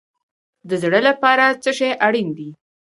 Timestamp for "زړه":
0.83-0.99